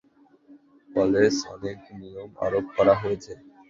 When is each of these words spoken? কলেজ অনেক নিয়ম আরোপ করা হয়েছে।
কলেজ 0.89 1.35
অনেক 1.55 1.79
নিয়ম 1.99 2.29
আরোপ 2.45 2.65
করা 2.75 2.93
হয়েছে। 3.01 3.31